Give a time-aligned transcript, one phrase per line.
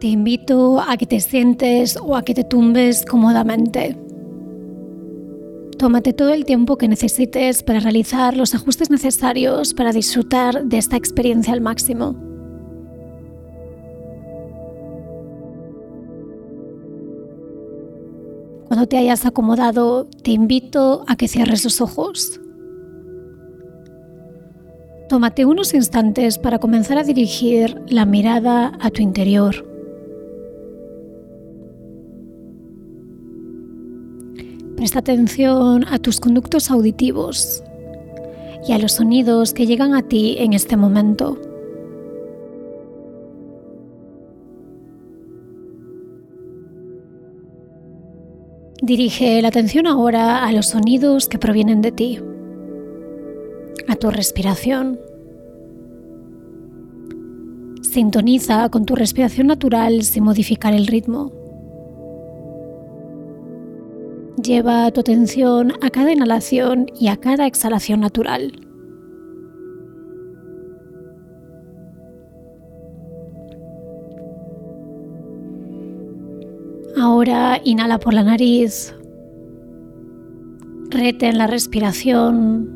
[0.00, 3.98] Te invito a que te sientes o a que te tumbes cómodamente.
[5.76, 10.96] Tómate todo el tiempo que necesites para realizar los ajustes necesarios para disfrutar de esta
[10.96, 12.16] experiencia al máximo.
[18.68, 22.40] Cuando te hayas acomodado, te invito a que cierres los ojos.
[25.10, 29.69] Tómate unos instantes para comenzar a dirigir la mirada a tu interior.
[34.80, 37.62] Presta atención a tus conductos auditivos
[38.66, 41.36] y a los sonidos que llegan a ti en este momento.
[48.80, 52.18] Dirige la atención ahora a los sonidos que provienen de ti,
[53.86, 54.98] a tu respiración.
[57.82, 61.39] Sintoniza con tu respiración natural sin modificar el ritmo.
[64.42, 68.52] Lleva tu atención a cada inhalación y a cada exhalación natural.
[76.96, 78.94] Ahora inhala por la nariz,
[80.90, 82.70] reten la respiración,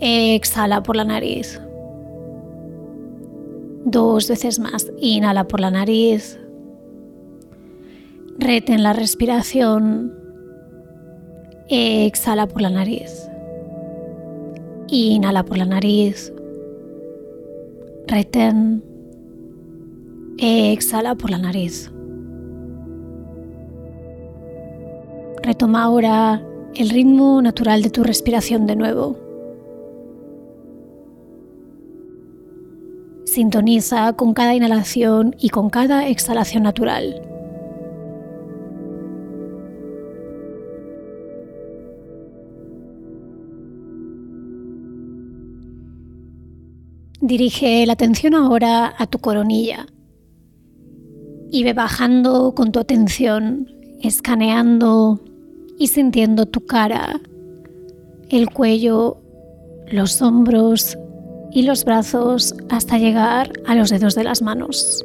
[0.00, 1.60] exhala por la nariz.
[3.84, 6.41] Dos veces más, inhala por la nariz,
[8.42, 10.12] Reten la respiración.
[11.68, 13.30] Exhala por la nariz.
[14.88, 16.32] Inhala por la nariz.
[18.08, 18.82] Reten.
[20.38, 21.92] Exhala por la nariz.
[25.44, 26.42] Retoma ahora
[26.74, 29.16] el ritmo natural de tu respiración de nuevo.
[33.24, 37.31] Sintoniza con cada inhalación y con cada exhalación natural.
[47.32, 49.86] Dirige la atención ahora a tu coronilla
[51.50, 53.72] y ve bajando con tu atención,
[54.02, 55.18] escaneando
[55.78, 57.22] y sintiendo tu cara,
[58.28, 59.16] el cuello,
[59.90, 60.98] los hombros
[61.52, 65.02] y los brazos hasta llegar a los dedos de las manos.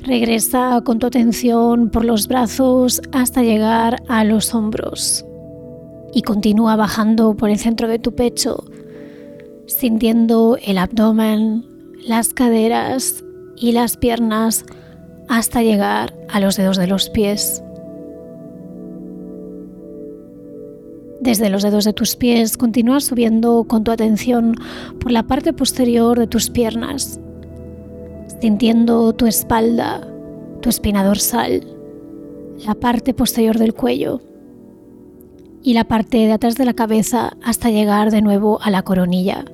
[0.00, 5.26] Regresa con tu atención por los brazos hasta llegar a los hombros
[6.14, 8.64] y continúa bajando por el centro de tu pecho
[9.76, 11.64] sintiendo el abdomen,
[12.06, 13.24] las caderas
[13.56, 14.64] y las piernas
[15.28, 17.62] hasta llegar a los dedos de los pies.
[21.20, 24.56] Desde los dedos de tus pies continúa subiendo con tu atención
[25.00, 27.20] por la parte posterior de tus piernas,
[28.40, 30.00] sintiendo tu espalda,
[30.60, 31.62] tu espina dorsal,
[32.66, 34.20] la parte posterior del cuello
[35.62, 39.44] y la parte de atrás de la cabeza hasta llegar de nuevo a la coronilla.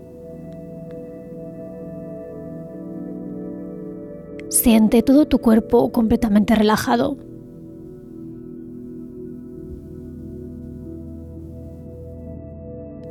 [4.49, 7.19] Siente todo tu cuerpo completamente relajado.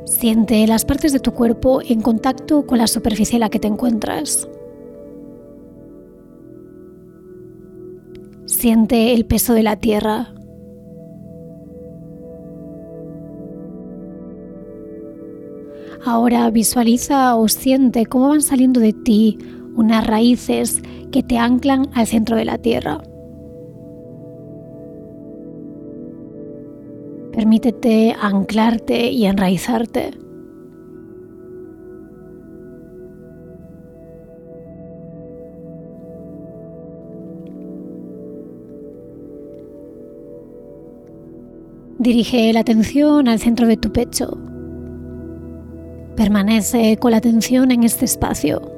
[0.04, 3.68] Siente las partes de tu cuerpo en contacto con la superficie en la que te
[3.68, 4.48] encuentras.
[8.46, 10.34] Siente el peso de la tierra.
[16.04, 19.38] Ahora visualiza o siente cómo van saliendo de ti
[19.76, 23.00] unas raíces que te anclan al centro de la tierra.
[27.32, 30.10] Permítete anclarte y enraizarte.
[41.98, 44.38] Dirige la atención al centro de tu pecho.
[46.16, 48.77] Permanece con la atención en este espacio.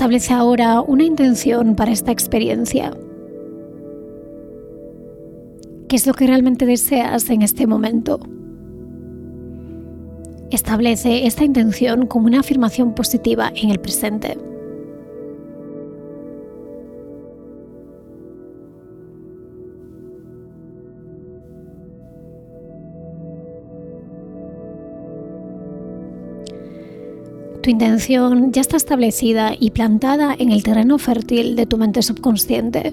[0.00, 2.90] Establece ahora una intención para esta experiencia.
[5.90, 8.18] ¿Qué es lo que realmente deseas en este momento?
[10.50, 14.38] Establece esta intención como una afirmación positiva en el presente.
[27.62, 32.92] Tu intención ya está establecida y plantada en el terreno fértil de tu mente subconsciente.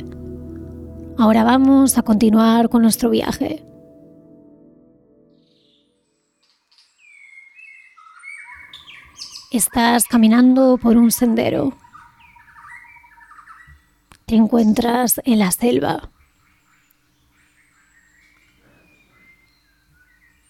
[1.18, 3.64] Ahora vamos a continuar con nuestro viaje.
[9.54, 11.74] Estás caminando por un sendero.
[14.26, 16.12] Te encuentras en la selva.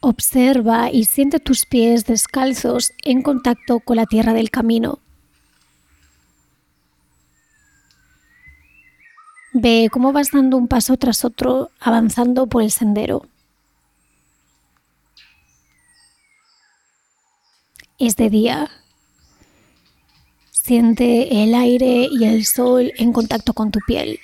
[0.08, 5.00] Observa y siente tus pies descalzos en contacto con la tierra del camino.
[9.52, 13.28] Ve cómo vas dando un paso tras otro avanzando por el sendero.
[18.00, 18.72] Es de día.
[20.52, 24.22] Siente el aire y el sol en contacto con tu piel.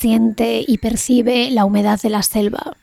[0.00, 2.74] Siente y percibe la humedad de la selva.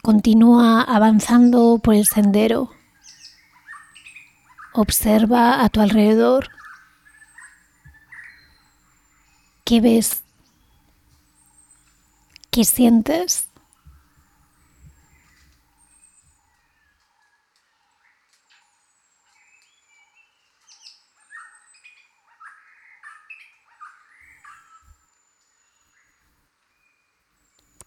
[0.00, 2.70] Continúa avanzando por el sendero.
[4.72, 6.48] Observa a tu alrededor.
[9.62, 10.22] ¿Qué ves?
[12.50, 13.51] ¿Qué sientes?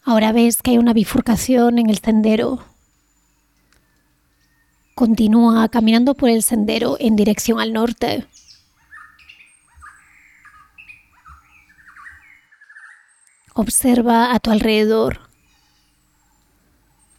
[0.08, 2.64] Ahora ves que hay una bifurcación en el sendero.
[4.94, 8.28] Continúa caminando por el sendero en dirección al norte.
[13.56, 15.22] Observa a tu alrededor.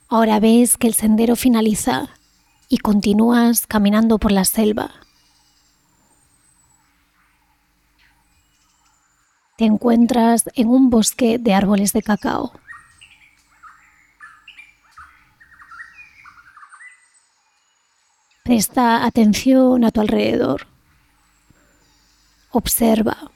[0.08, 2.10] Ahora ves que el sendero finaliza
[2.68, 4.92] y continúas caminando por la selva.
[9.56, 12.52] Te encuentras en un bosque de árboles de cacao.
[18.46, 20.69] Presta atención a tu alrededor.
[22.52, 23.32] Observa.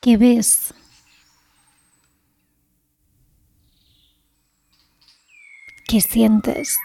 [0.00, 0.72] ¿Qué ves?
[5.88, 6.78] ¿Qué sientes?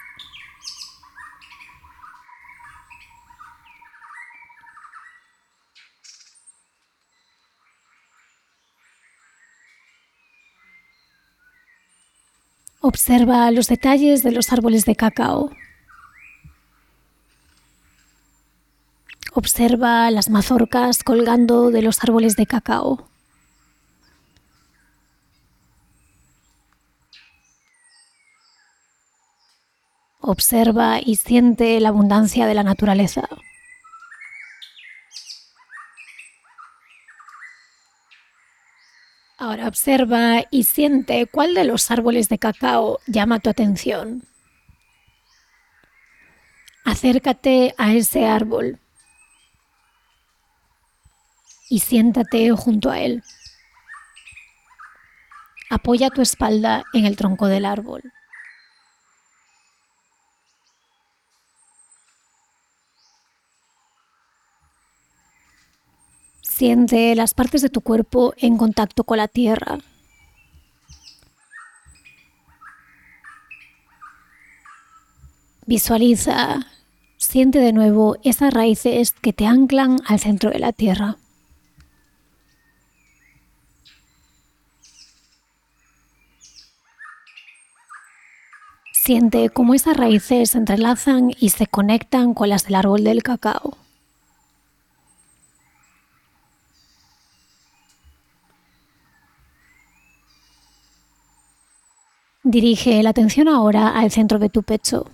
[12.80, 15.52] Observa los detalles de los árboles de cacao.
[19.38, 23.06] Observa las mazorcas colgando de los árboles de cacao.
[30.20, 33.28] Observa y siente la abundancia de la naturaleza.
[39.36, 44.22] Ahora observa y siente cuál de los árboles de cacao llama tu atención.
[46.86, 48.80] Acércate a ese árbol
[51.68, 53.22] y siéntate junto a él.
[55.68, 58.02] Apoya tu espalda en el tronco del árbol.
[66.42, 69.78] Siente las partes de tu cuerpo en contacto con la tierra.
[75.66, 76.64] Visualiza,
[77.18, 81.18] siente de nuevo esas raíces que te anclan al centro de la tierra.
[89.06, 93.76] Siente cómo esas raíces se entrelazan y se conectan con las del árbol del cacao.
[102.42, 105.08] Dirige la atención ahora al centro de tu pecho.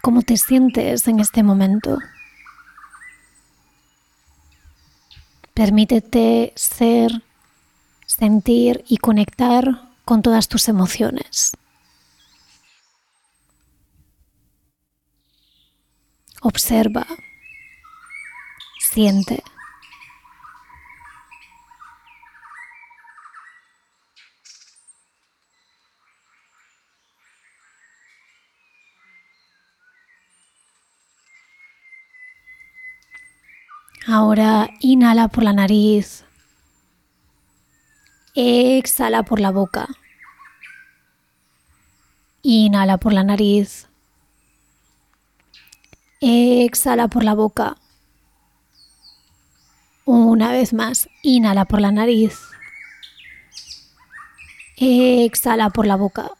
[0.00, 1.98] ¿Cómo te sientes en este momento?
[5.52, 7.22] Permítete ser,
[8.06, 11.52] sentir y conectar con todas tus emociones.
[16.42, 17.06] Observa,
[18.80, 19.44] siente.
[34.08, 36.24] Ahora inhala por la nariz.
[38.34, 39.99] Exhala por la boca.
[42.42, 43.88] Inhala por la nariz.
[46.20, 47.76] Exhala por la boca.
[50.06, 52.38] Una vez más, inhala por la nariz.
[54.76, 56.30] Exhala por la boca.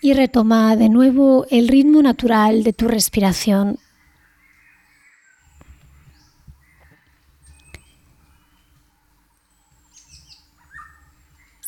[0.00, 3.78] Y retoma de nuevo el ritmo natural de tu respiración.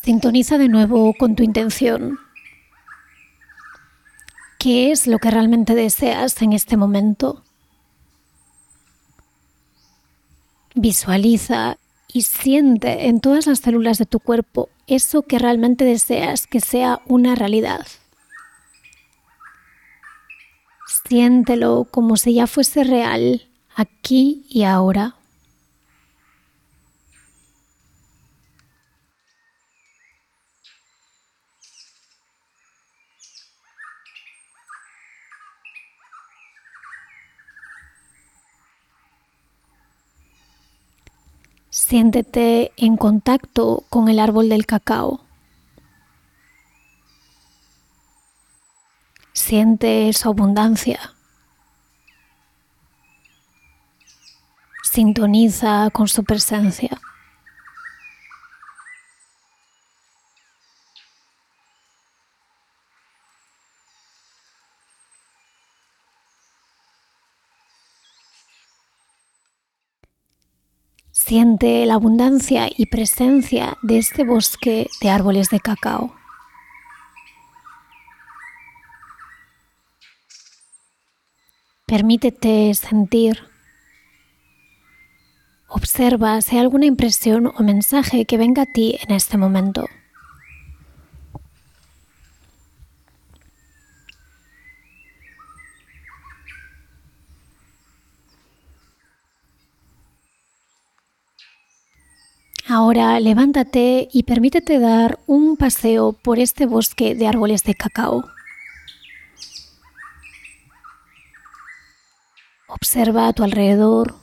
[0.09, 2.19] Sintoniza de nuevo con tu intención.
[4.59, 7.45] ¿Qué es lo que realmente deseas en este momento?
[10.75, 11.77] Visualiza
[12.11, 17.03] y siente en todas las células de tu cuerpo eso que realmente deseas que sea
[17.05, 17.87] una realidad.
[21.07, 23.47] Siéntelo como si ya fuese real
[23.77, 25.18] aquí y ahora.
[41.89, 45.25] Siéntete en contacto con el árbol del cacao.
[49.33, 51.15] Siente su abundancia.
[54.83, 56.91] Sintoniza con su presencia.
[71.29, 76.15] Siente la abundancia y presencia de este bosque de árboles de cacao.
[81.87, 83.43] Permítete sentir.
[85.69, 89.85] Observa si hay alguna impresión o mensaje que venga a ti en este momento.
[102.71, 108.29] Ahora levántate y permítete dar un paseo por este bosque de árboles de cacao.
[112.67, 114.17] Observa a tu alrededor,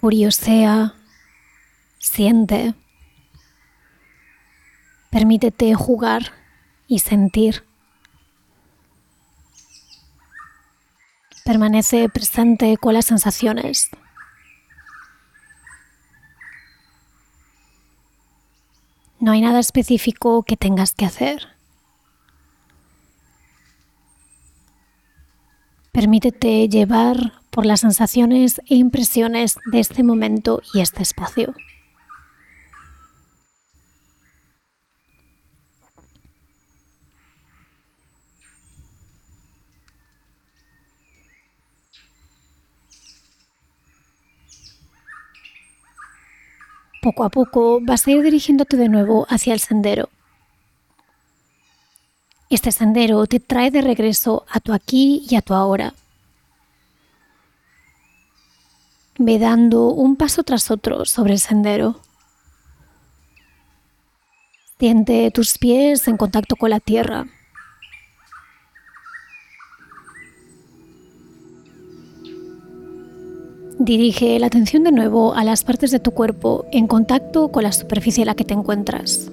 [0.00, 0.94] curiosea,
[2.00, 2.74] siente.
[5.10, 6.32] Permítete jugar
[6.88, 7.64] y sentir.
[11.44, 13.88] Permanece presente con las sensaciones.
[19.30, 21.46] No hay nada específico que tengas que hacer.
[25.92, 31.54] Permítete llevar por las sensaciones e impresiones de este momento y este espacio.
[47.00, 50.10] Poco a poco vas a ir dirigiéndote de nuevo hacia el sendero.
[52.50, 55.94] Este sendero te trae de regreso a tu aquí y a tu ahora.
[59.16, 62.00] Ve dando un paso tras otro sobre el sendero.
[64.78, 67.26] Siente tus pies en contacto con la tierra.
[73.80, 77.72] Dirige la atención de nuevo a las partes de tu cuerpo en contacto con la
[77.72, 79.30] superficie en la que te encuentras.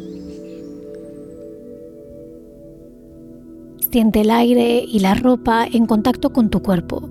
[3.92, 7.10] Siente el aire y la ropa en contacto con tu cuerpo.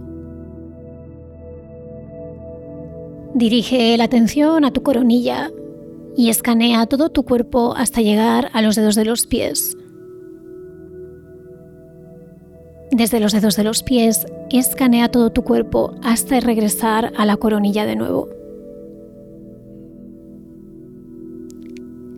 [3.35, 5.51] Dirige la atención a tu coronilla
[6.17, 9.77] y escanea todo tu cuerpo hasta llegar a los dedos de los pies.
[12.91, 14.25] Desde los dedos de los pies,
[14.59, 18.29] escanea todo tu cuerpo hasta regresar a la coronilla de nuevo.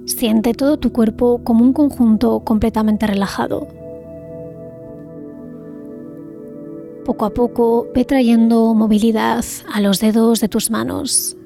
[0.07, 3.69] Siente todo tu cuerpo como un conjunto completamente relajado.
[7.05, 11.37] Poco a poco ve trayendo movilidad a los dedos de tus manos,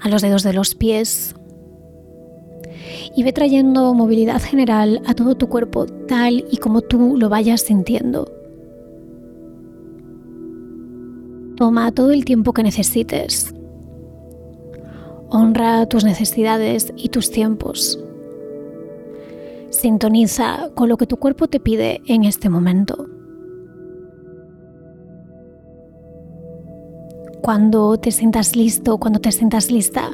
[0.00, 1.34] a los dedos de los pies,
[3.16, 7.62] y ve trayendo movilidad general a todo tu cuerpo tal y como tú lo vayas
[7.62, 8.41] sintiendo.
[11.62, 13.54] Toma todo el tiempo que necesites.
[15.28, 18.00] Honra tus necesidades y tus tiempos.
[19.70, 23.06] Sintoniza con lo que tu cuerpo te pide en este momento.
[27.42, 30.10] Cuando te sientas listo, cuando te sientas lista,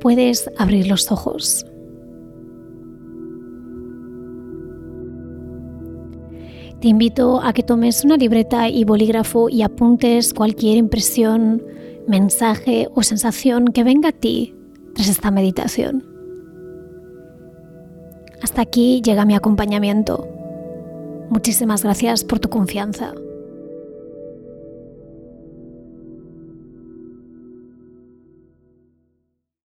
[0.00, 1.66] puedes abrir los ojos.
[6.80, 11.62] Te invito a que tomes una libreta y bolígrafo y apuntes cualquier impresión,
[12.08, 14.54] mensaje o sensación que venga a ti
[14.94, 16.06] tras esta meditación.
[18.42, 20.26] Hasta aquí llega mi acompañamiento.
[21.28, 23.12] Muchísimas gracias por tu confianza.